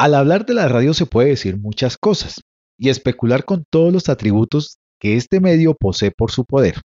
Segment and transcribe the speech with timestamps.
[0.00, 2.40] Al hablar de la radio se puede decir muchas cosas
[2.78, 6.80] y especular con todos los atributos que este medio posee por su poder,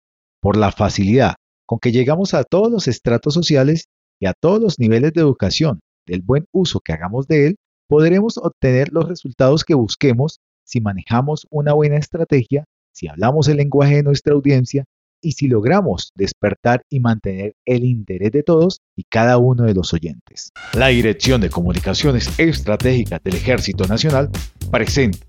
[0.42, 1.36] por la facilidad
[1.66, 5.82] con que llegamos a todos los estratos sociales y a todos los niveles de educación,
[6.08, 7.56] del buen uso que hagamos de él,
[7.90, 13.96] podremos obtener los resultados que busquemos si manejamos una buena estrategia, si hablamos el lenguaje
[13.96, 14.86] de nuestra audiencia
[15.22, 19.94] y si logramos despertar y mantener el interés de todos y cada uno de los
[19.94, 20.52] oyentes.
[20.74, 24.30] La Dirección de Comunicaciones Estratégicas del Ejército Nacional
[24.72, 25.20] presenta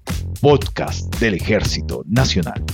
[0.40, 2.64] Podcast del Ejército Nacional.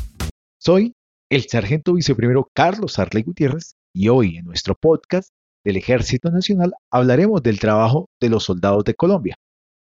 [0.58, 0.94] Soy
[1.30, 5.30] el sargento viceprimero Carlos Arley Gutiérrez y hoy en nuestro podcast
[5.64, 9.34] del Ejército Nacional hablaremos del trabajo de los soldados de Colombia,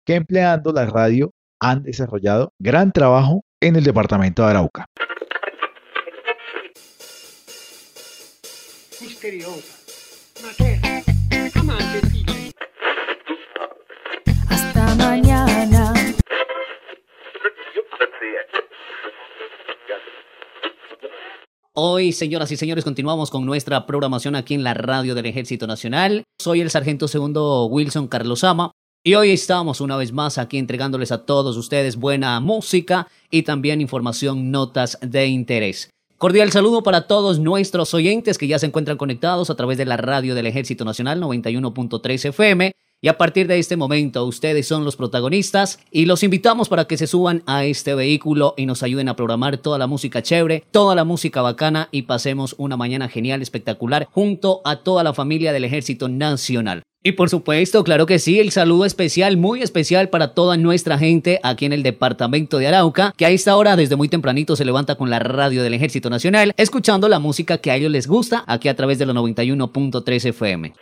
[0.05, 4.85] que empleando la radio han desarrollado gran trabajo en el departamento de Arauca.
[9.03, 9.73] Misteriosa.
[14.49, 15.93] Hasta mañana.
[21.75, 26.23] Hoy, señoras y señores, continuamos con nuestra programación aquí en la radio del Ejército Nacional.
[26.39, 28.71] Soy el sargento segundo Wilson Carlos Ama
[29.03, 33.81] y hoy estamos una vez más aquí entregándoles a todos ustedes buena música y también
[33.81, 35.89] información, notas de interés.
[36.23, 39.97] Cordial saludo para todos nuestros oyentes que ya se encuentran conectados a través de la
[39.97, 42.71] radio del Ejército Nacional 91.3 FM.
[43.01, 46.95] Y a partir de este momento ustedes son los protagonistas y los invitamos para que
[46.95, 50.95] se suban a este vehículo y nos ayuden a programar toda la música chévere, toda
[50.95, 55.65] la música bacana y pasemos una mañana genial, espectacular junto a toda la familia del
[55.65, 56.83] Ejército Nacional.
[57.05, 61.41] Y por supuesto, claro que sí, el saludo especial, muy especial para toda nuestra gente
[61.43, 64.95] aquí en el departamento de Arauca, que a esta hora desde muy tempranito se levanta
[64.95, 68.69] con la radio del Ejército Nacional, escuchando la música que a ellos les gusta aquí
[68.69, 70.73] a través de los 91.3 FM.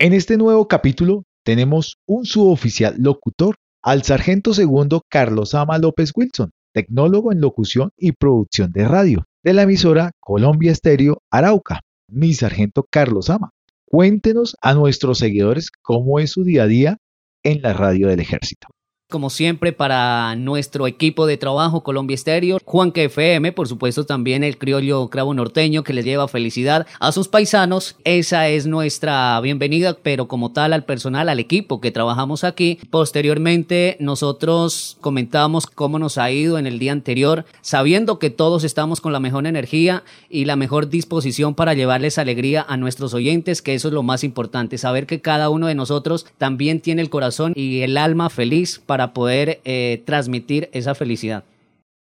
[0.00, 6.50] En este nuevo capítulo tenemos un suboficial locutor, al sargento segundo Carlos Ama López Wilson,
[6.72, 12.84] tecnólogo en locución y producción de radio de la emisora Colombia Estéreo Arauca, mi sargento
[12.90, 13.52] Carlos Ama.
[13.84, 16.96] Cuéntenos a nuestros seguidores cómo es su día a día
[17.44, 18.66] en la radio del ejército.
[19.08, 24.58] Como siempre, para nuestro equipo de trabajo Colombia Estéreo, Juan FM, por supuesto también el
[24.58, 27.94] criollo cravo norteño que les lleva felicidad a sus paisanos.
[28.02, 32.80] Esa es nuestra bienvenida, pero como tal al personal, al equipo que trabajamos aquí.
[32.90, 39.00] Posteriormente, nosotros comentamos cómo nos ha ido en el día anterior, sabiendo que todos estamos
[39.00, 43.74] con la mejor energía y la mejor disposición para llevarles alegría a nuestros oyentes, que
[43.74, 47.52] eso es lo más importante, saber que cada uno de nosotros también tiene el corazón
[47.54, 51.44] y el alma feliz para para poder eh, transmitir esa felicidad.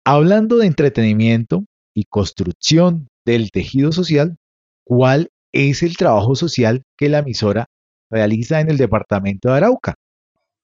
[0.05, 1.63] Hablando de entretenimiento
[1.95, 4.35] y construcción del tejido social,
[4.85, 7.67] ¿cuál es el trabajo social que la emisora
[8.11, 9.95] realiza en el departamento de Arauca?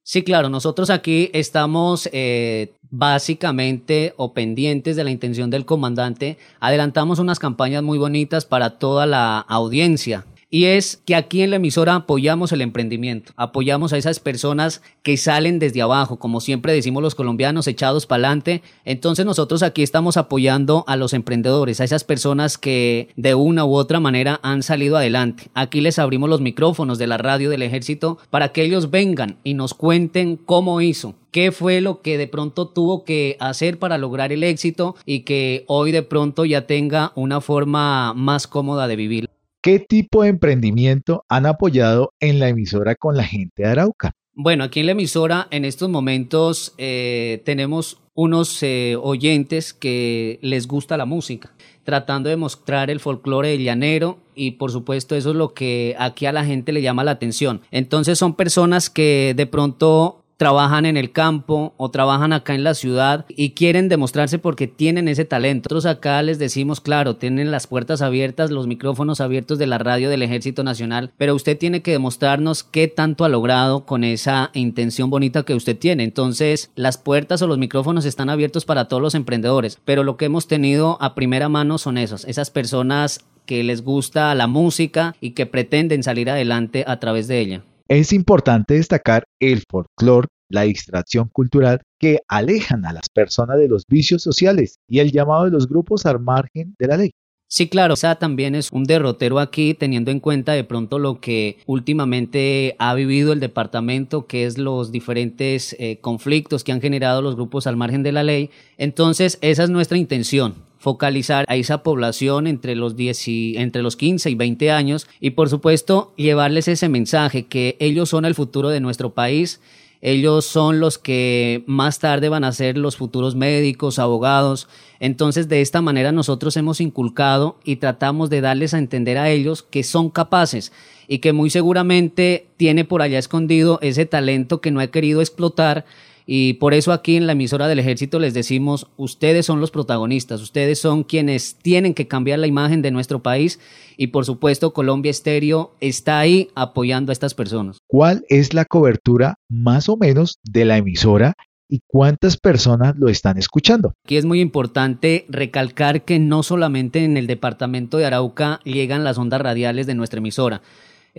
[0.03, 6.37] Sí, claro, nosotros aquí estamos eh, básicamente o pendientes de la intención del comandante.
[6.59, 11.57] Adelantamos unas campañas muy bonitas para toda la audiencia y es que aquí en la
[11.57, 17.03] emisora apoyamos el emprendimiento, apoyamos a esas personas que salen desde abajo, como siempre decimos
[17.03, 18.63] los colombianos, echados para adelante.
[18.85, 23.75] Entonces nosotros aquí estamos apoyando a los emprendedores, a esas personas que de una u
[23.75, 25.51] otra manera han salido adelante.
[25.55, 29.53] Aquí les abrimos los micrófonos de la radio del ejército para que ellos vengan y
[29.55, 34.33] nos cuenten cómo hizo, qué fue lo que de pronto tuvo que hacer para lograr
[34.33, 39.38] el éxito y que hoy de pronto ya tenga una forma más cómoda de vivir.
[39.69, 44.13] ¿Qué tipo de emprendimiento han apoyado en la emisora con la gente de Arauca?
[44.33, 50.67] Bueno, aquí en la emisora en estos momentos eh, tenemos unos eh, oyentes que les
[50.69, 51.53] gusta la música,
[51.85, 56.33] tratando de mostrar el folclore llanero y por supuesto eso es lo que aquí a
[56.33, 57.61] la gente le llama la atención.
[57.71, 62.75] Entonces son personas que de pronto trabajan en el campo o trabajan acá en la
[62.75, 65.69] ciudad y quieren demostrarse porque tienen ese talento.
[65.69, 70.09] Nosotros acá les decimos, claro, tienen las puertas abiertas, los micrófonos abiertos de la radio
[70.09, 75.11] del Ejército Nacional, pero usted tiene que demostrarnos qué tanto ha logrado con esa intención
[75.11, 76.05] bonita que usted tiene.
[76.05, 80.27] Entonces, las puertas o los micrófonos están abiertos para todos los emprendedores, pero lo que
[80.27, 85.31] hemos tenido a primera mano son esos, esas personas que les gusta la música y
[85.31, 87.63] que pretenden salir adelante a través de ella.
[87.89, 93.85] Es importante destacar el folclore, la distracción cultural que alejan a las personas de los
[93.89, 97.11] vicios sociales y el llamado de los grupos al margen de la ley.
[97.51, 101.57] Sí, claro, esa también es un derrotero aquí, teniendo en cuenta de pronto lo que
[101.65, 107.37] últimamente ha vivido el departamento, que es los diferentes eh, conflictos que han generado los
[107.37, 108.51] grupos al margen de la ley.
[108.77, 113.97] Entonces, esa es nuestra intención, focalizar a esa población entre los, 10 y, entre los
[113.97, 118.69] 15 y 20 años y por supuesto llevarles ese mensaje que ellos son el futuro
[118.69, 119.61] de nuestro país
[120.01, 124.69] ellos son los que más tarde van a ser los futuros médicos, abogados.
[125.01, 129.63] Entonces, de esta manera nosotros hemos inculcado y tratamos de darles a entender a ellos
[129.63, 130.73] que son capaces
[131.09, 135.85] y que muy seguramente tiene por allá escondido ese talento que no ha querido explotar
[136.31, 140.43] y por eso aquí en la emisora del ejército les decimos, ustedes son los protagonistas,
[140.43, 143.59] ustedes son quienes tienen que cambiar la imagen de nuestro país
[143.97, 147.79] y por supuesto Colombia Estéreo está ahí apoyando a estas personas.
[147.87, 151.33] ¿Cuál es la cobertura más o menos de la emisora
[151.67, 153.95] y cuántas personas lo están escuchando.
[154.05, 159.17] Aquí es muy importante recalcar que no solamente en el departamento de Arauca llegan las
[159.17, 160.61] ondas radiales de nuestra emisora,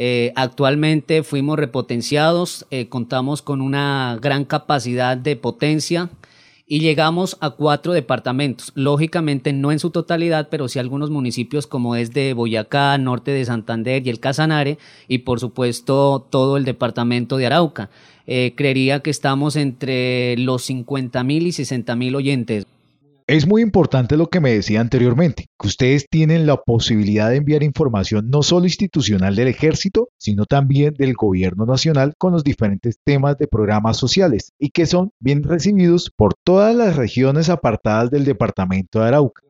[0.01, 6.09] eh, actualmente fuimos repotenciados, eh, contamos con una gran capacidad de potencia
[6.65, 8.71] y llegamos a cuatro departamentos.
[8.75, 13.43] Lógicamente no en su totalidad, pero sí algunos municipios como es de Boyacá, norte de
[13.43, 14.77] Santander y el Casanare
[15.09, 17.89] y por supuesto todo el departamento de Arauca.
[18.25, 22.65] Eh, creería que estamos entre los 50 mil y 60 mil oyentes.
[23.29, 27.61] Es muy importante lo que me decía anteriormente, que ustedes tienen la posibilidad de enviar
[27.61, 33.37] información no solo institucional del ejército, sino también del gobierno nacional con los diferentes temas
[33.37, 38.99] de programas sociales y que son bien recibidos por todas las regiones apartadas del departamento
[38.99, 39.43] de Arauca.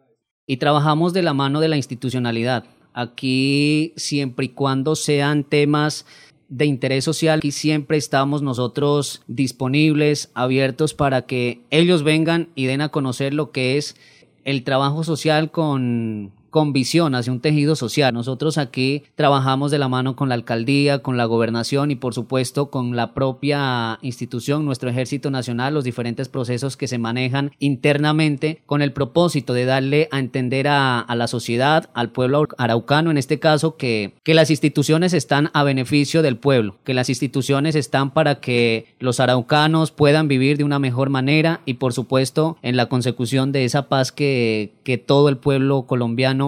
[0.46, 2.66] Y trabajamos de la mano de la institucionalidad.
[2.94, 6.06] Aquí, siempre y cuando sean temas
[6.50, 7.40] de interés social.
[7.44, 13.51] Y siempre estamos nosotros disponibles, abiertos para que ellos vengan y den a conocer lo
[13.51, 13.96] que es
[14.44, 18.13] el trabajo social con, con visión hacia un tejido social.
[18.13, 22.69] Nosotros aquí trabajamos de la mano con la alcaldía, con la gobernación y por supuesto
[22.69, 28.81] con la propia institución, nuestro ejército nacional, los diferentes procesos que se manejan internamente con
[28.81, 33.75] el propósito de darle a entender a, la sociedad, al pueblo araucano en este caso,
[33.75, 38.88] que, que las instituciones están a beneficio del pueblo, que las instituciones están para que
[39.00, 43.66] los araucanos puedan vivir de una mejor manera y por supuesto en la consecución de
[43.66, 46.39] esa paz que, que todo el pueblo colombiano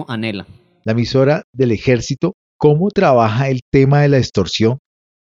[0.84, 4.78] La emisora del ejército, ¿cómo trabaja el tema de la extorsión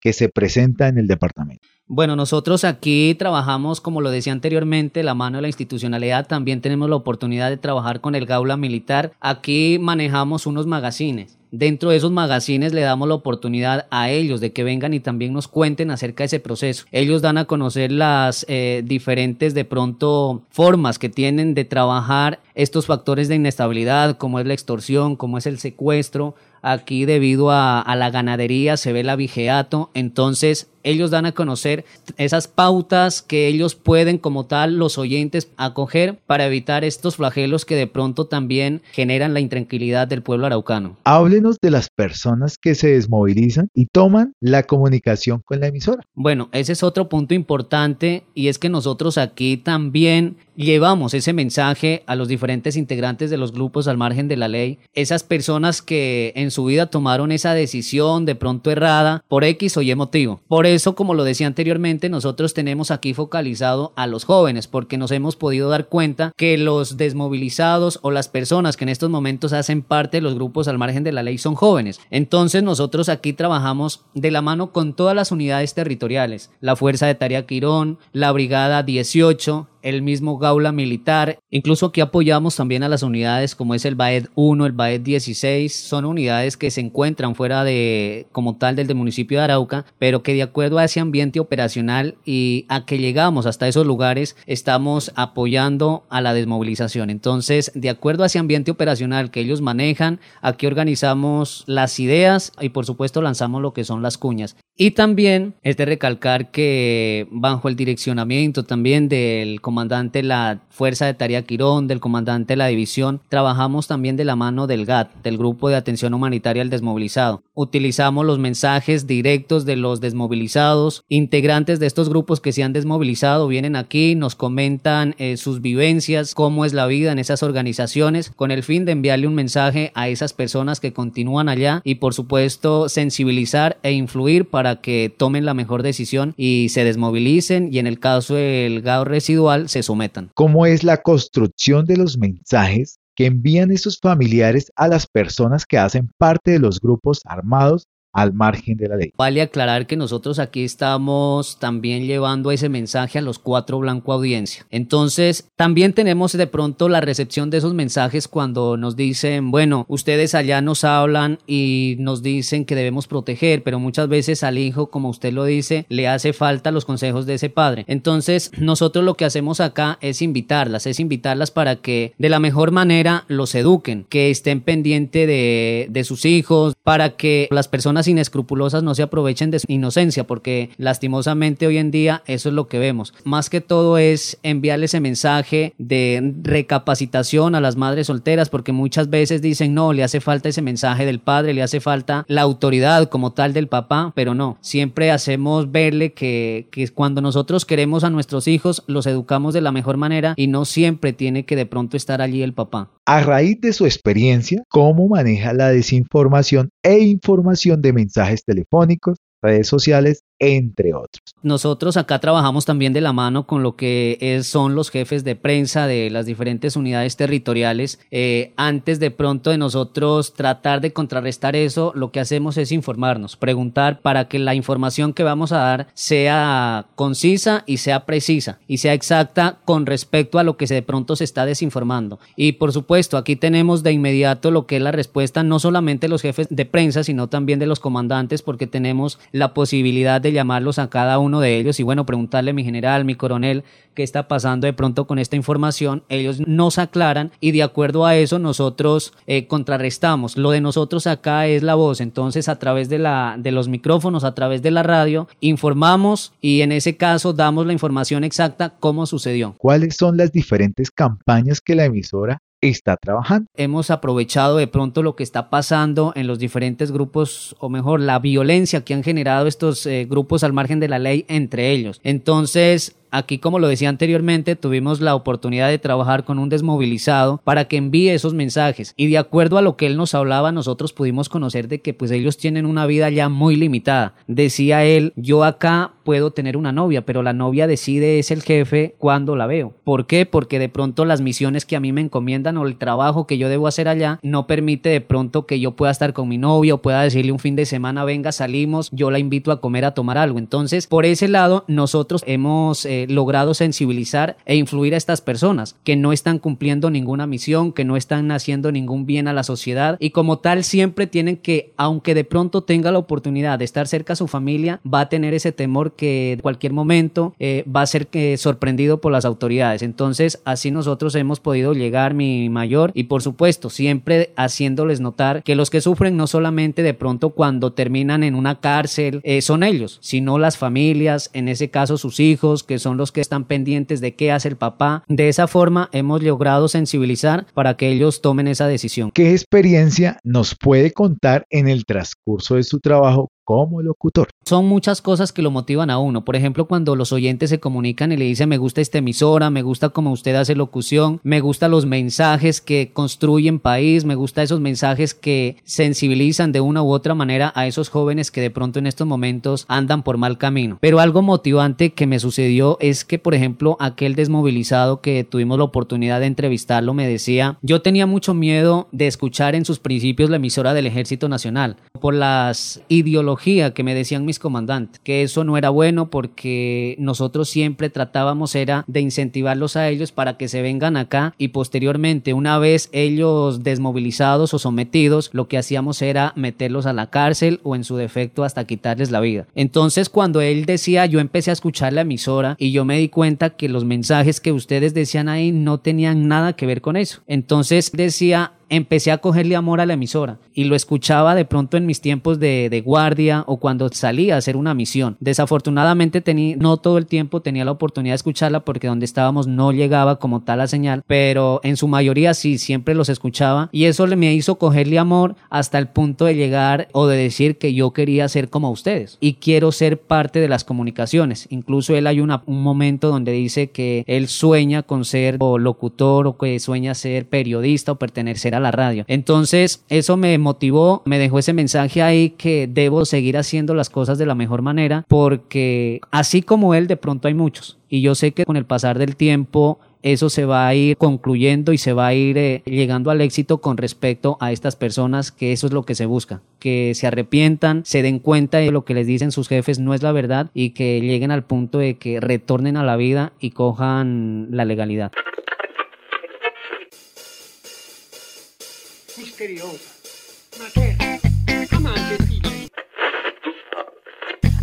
[0.01, 1.67] que se presenta en el departamento?
[1.87, 6.27] Bueno, nosotros aquí trabajamos, como lo decía anteriormente, la mano de la institucionalidad.
[6.27, 9.13] También tenemos la oportunidad de trabajar con el Gaula Militar.
[9.21, 11.39] Aquí manejamos unos magazines.
[11.57, 15.33] Dentro de esos magazines le damos la oportunidad a ellos de que vengan y también
[15.33, 16.85] nos cuenten acerca de ese proceso.
[16.91, 22.87] Ellos dan a conocer las eh, diferentes de pronto formas que tienen de trabajar estos
[22.87, 26.35] factores de inestabilidad, como es la extorsión, como es el secuestro,
[26.67, 31.85] Aquí debido a, la ganadería se ve el abigeato, entonces ellos dan a conocer
[32.17, 37.75] esas pautas que ellos pueden como tal los oyentes acoger para evitar estos flagelos que
[37.75, 40.97] de pronto también generan la intranquilidad del pueblo araucano.
[41.05, 46.03] Háblenos de las personas que se desmovilizan y toman la comunicación con la emisora.
[46.15, 52.03] Bueno, ese es otro punto importante y es que nosotros aquí también llevamos ese mensaje
[52.07, 56.33] a los diferentes integrantes de los grupos al margen de la ley, esas personas que
[56.37, 60.41] en su vida tomaron esa decisión de pronto errada por X o Y motivo.
[60.49, 65.11] Por eso, como lo decía anteriormente, nosotros tenemos aquí focalizado a los jóvenes porque nos
[65.11, 69.83] hemos podido dar cuenta que los desmovilizados o las personas que en estos momentos hacen
[69.83, 72.01] parte de los grupos al margen de la ley son jóvenes.
[72.11, 77.15] Entonces nosotros aquí trabajamos de la mano con todas las unidades territoriales, la Fuerza de
[77.15, 81.39] Tarea Quirón, la Brigada 18, el mismo Gaula Militar.
[81.51, 85.73] Incluso aquí apoyamos también a las unidades como es el BAED 1, el BAED 16.
[85.73, 90.35] Son unidades que se encuentran fuera de, como tal, del, municipio de Arauca, pero que
[90.35, 96.05] de acuerdo a ese ambiente operacional y a que llegamos hasta esos lugares, estamos apoyando
[96.09, 97.11] a la desmovilización.
[97.11, 102.71] Entonces, de acuerdo a ese ambiente operacional que ellos manejan, aquí organizamos las ideas y
[102.71, 104.57] por supuesto lanzamos lo que son las cuñas.
[104.77, 111.07] Y también es de recalcar que bajo el direccionamiento también del comandante de la Fuerza
[111.07, 115.11] de Tarea Quirón, del comandante de la división, trabajamos también de la mano del GAT,
[115.25, 117.43] del Grupo de Atención Humanitaria al Desmovilizado.
[117.55, 123.49] Utilizamos los mensajes directos de los desmovilizados, integrantes de estos grupos que se han desmovilizado,
[123.49, 128.53] vienen aquí, nos comentan eh, sus vivencias, cómo es la vida en esas organizaciones, con
[128.53, 132.89] el fin de enviarle un mensaje a esas personas que continúan allá y por supuesto
[132.89, 137.71] sensibilizar e influir para que tomen la mejor decisión y se desmovilicen.
[137.73, 140.31] Y en el caso del gado residual se sometan.
[140.35, 145.79] ¿Cómo es la construcción de los mensajes que envían estos familiares a las personas que
[145.79, 149.13] hacen parte de los grupos armados al margen de la ley.
[149.17, 154.67] Vale aclarar que nosotros aquí estamos también llevando ese mensaje a los cuatro blanco audiencia.
[154.71, 160.35] Entonces, también tenemos de pronto la recepción de esos mensajes cuando nos dicen, bueno, ustedes
[160.35, 165.09] allá nos hablan y nos dicen que debemos proteger, pero muchas veces al hijo, como
[165.09, 167.85] usted lo dice, le hace falta los consejos de ese padre.
[167.89, 172.71] Entonces, nosotros lo que hacemos acá es invitarlas, es invitarlas para que de la mejor
[172.71, 178.83] manera los eduquen, que estén pendientes de, de sus hijos, para que las personas inescrupulosas
[178.83, 182.79] no se aprovechen de su inocencia, porque lastimosamente hoy en día eso es lo que
[182.79, 183.15] vemos.
[183.25, 189.11] Más que todo es enviarle ese mensaje de recapacitación a las madres solteras, porque muchas
[189.11, 193.09] veces dicen, no, le hace falta ese mensaje del padre, le hace falta la autoridad
[193.09, 198.11] como tal del papá, pero no, siempre hacemos verle que, que cuando nosotros queremos a
[198.11, 201.97] nuestros hijos, los educamos de la mejor manera y no siempre tiene que de pronto
[201.97, 202.91] estar allí el papá.
[203.07, 209.69] A raíz de su experiencia, ¿cómo maneja la desinformación e información de mensajes telefónicos, redes
[209.69, 211.35] sociales entre otros.
[211.43, 215.87] Nosotros acá trabajamos también de la mano con lo que son los jefes de prensa
[215.87, 217.99] de las diferentes unidades territoriales.
[218.11, 223.37] Eh, antes de pronto de nosotros tratar de contrarrestar eso, lo que hacemos es informarnos,
[223.37, 228.79] preguntar para que la información que vamos a dar sea concisa y sea precisa y
[228.79, 232.19] sea exacta con respecto a lo que de pronto se está desinformando.
[232.37, 236.23] Y por supuesto, aquí tenemos de inmediato lo que es la respuesta no solamente los
[236.23, 240.91] jefes de prensa, sino también de los comandantes, porque tenemos la posibilidad de llamarlos a
[240.91, 243.65] cada uno de ellos y bueno, preguntarle mi general, mi coronel,
[243.95, 246.03] qué está pasando de pronto con esta información.
[246.09, 250.37] Ellos nos aclaran y de acuerdo a eso nosotros eh, contrarrestamos.
[250.37, 254.25] Lo de nosotros acá es la voz, entonces a través de, la, de los micrófonos,
[254.25, 259.07] a través de la radio, informamos y en ese caso damos la información exacta cómo
[259.07, 259.55] sucedió.
[259.59, 263.47] ¿Cuáles son las diferentes campañas que la emisora está trabajando.
[263.57, 268.19] Hemos aprovechado de pronto lo que está pasando en los diferentes grupos, o mejor, la
[268.19, 272.01] violencia que han generado estos eh, grupos al margen de la ley entre ellos.
[272.03, 277.67] Entonces, Aquí, como lo decía anteriormente, tuvimos la oportunidad de trabajar con un desmovilizado para
[277.67, 281.29] que envíe esos mensajes y de acuerdo a lo que él nos hablaba, nosotros pudimos
[281.29, 284.15] conocer de que pues ellos tienen una vida ya muy limitada.
[284.27, 288.97] Decía él, yo acá puedo tener una novia, pero la novia decide es el jefe
[288.99, 289.75] cuando la veo.
[289.85, 290.27] ¿Por qué?
[290.27, 293.49] Porque de pronto las misiones que a mí me encomiendan o el trabajo que yo
[293.49, 296.83] debo hacer allá no permite de pronto que yo pueda estar con mi novia o
[296.83, 300.19] pueda decirle un fin de semana, venga, salimos, yo la invito a comer, a tomar
[300.19, 300.41] algo.
[300.41, 302.85] Entonces, por ese lado, nosotros hemos...
[302.85, 307.85] Eh, logrado sensibilizar e influir a estas personas que no están cumpliendo ninguna misión, que
[307.85, 312.15] no están haciendo ningún bien a la sociedad y como tal siempre tienen que, aunque
[312.15, 315.53] de pronto tenga la oportunidad de estar cerca a su familia, va a tener ese
[315.53, 319.83] temor que en cualquier momento eh, va a ser que, sorprendido por las autoridades.
[319.83, 325.55] Entonces así nosotros hemos podido llegar, mi mayor, y por supuesto siempre haciéndoles notar que
[325.55, 329.99] los que sufren no solamente de pronto cuando terminan en una cárcel eh, son ellos,
[330.01, 334.15] sino las familias, en ese caso sus hijos, que son los que están pendientes de
[334.15, 335.05] qué hace el papá.
[335.09, 339.11] De esa forma hemos logrado sensibilizar para que ellos tomen esa decisión.
[339.13, 344.29] ¿Qué experiencia nos puede contar en el transcurso de su trabajo como locutor.
[344.45, 346.25] Son muchas cosas que lo motivan a uno.
[346.25, 349.63] Por ejemplo, cuando los oyentes se comunican y le dicen me gusta esta emisora, me
[349.63, 354.61] gusta cómo usted hace locución, me gusta los mensajes que construyen país, me gusta esos
[354.61, 358.87] mensajes que sensibilizan de una u otra manera a esos jóvenes que de pronto en
[358.87, 360.79] estos momentos andan por mal camino.
[360.81, 365.65] Pero algo motivante que me sucedió es que, por ejemplo, aquel desmovilizado que tuvimos la
[365.65, 370.37] oportunidad de entrevistarlo me decía, yo tenía mucho miedo de escuchar en sus principios la
[370.37, 375.57] emisora del Ejército Nacional por las ideologías que me decían mis comandantes, que eso no
[375.57, 380.97] era bueno porque nosotros siempre tratábamos era de incentivarlos a ellos para que se vengan
[380.97, 386.93] acá y posteriormente una vez ellos desmovilizados o sometidos, lo que hacíamos era meterlos a
[386.93, 389.47] la cárcel o en su defecto hasta quitarles la vida.
[389.55, 393.51] Entonces cuando él decía, yo empecé a escuchar la emisora y yo me di cuenta
[393.51, 397.23] que los mensajes que ustedes decían ahí no tenían nada que ver con eso.
[397.27, 401.87] Entonces decía, empecé a cogerle amor a la emisora y lo escuchaba de pronto en
[401.87, 405.17] mis tiempos de, de guardia o cuando salía a hacer una misión.
[405.21, 409.73] Desafortunadamente tenía, no todo el tiempo tenía la oportunidad de escucharla porque donde estábamos no
[409.73, 414.07] llegaba como tal la señal, pero en su mayoría sí, siempre los escuchaba y eso
[414.17, 418.29] me hizo cogerle amor hasta el punto de llegar o de decir que yo quería
[418.29, 421.47] ser como ustedes y quiero ser parte de las comunicaciones.
[421.51, 426.27] Incluso él hay una, un momento donde dice que él sueña con ser o locutor
[426.27, 429.05] o que sueña ser periodista o pertenecer la radio.
[429.09, 434.19] Entonces, eso me motivó, me dejó ese mensaje ahí que debo seguir haciendo las cosas
[434.19, 437.79] de la mejor manera porque así como él, de pronto hay muchos.
[437.89, 441.73] Y yo sé que con el pasar del tiempo eso se va a ir concluyendo
[441.73, 445.53] y se va a ir eh, llegando al éxito con respecto a estas personas, que
[445.53, 448.93] eso es lo que se busca, que se arrepientan, se den cuenta de lo que
[448.93, 452.21] les dicen sus jefes no es la verdad y que lleguen al punto de que
[452.21, 455.11] retornen a la vida y cojan la legalidad.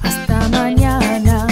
[0.04, 1.48] Hasta mañana.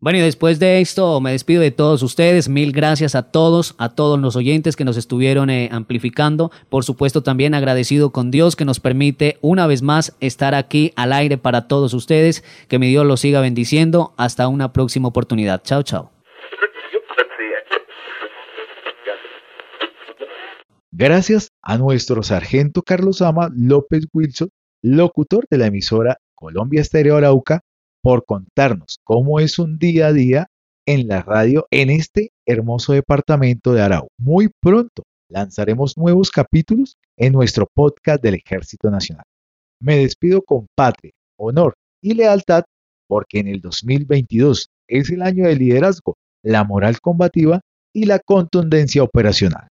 [0.00, 2.48] Bueno, y después de esto me despido de todos ustedes.
[2.48, 6.50] Mil gracias a todos, a todos los oyentes que nos estuvieron eh, amplificando.
[6.70, 11.12] Por supuesto, también agradecido con Dios que nos permite una vez más estar aquí al
[11.12, 12.44] aire para todos ustedes.
[12.68, 14.14] Que mi Dios los siga bendiciendo.
[14.16, 15.62] Hasta una próxima oportunidad.
[15.64, 16.15] Chao, chao.
[20.98, 24.48] Gracias a nuestro sargento Carlos Ama López Wilson,
[24.82, 27.60] locutor de la emisora Colombia Estéreo Arauca,
[28.02, 30.46] por contarnos cómo es un día a día
[30.86, 34.08] en la radio en este hermoso departamento de Arauca.
[34.18, 39.24] Muy pronto lanzaremos nuevos capítulos en nuestro podcast del Ejército Nacional.
[39.78, 42.64] Me despido con patria, honor y lealtad
[43.06, 47.60] porque en el 2022 es el año del liderazgo, la moral combativa
[47.92, 49.68] y la contundencia operacional.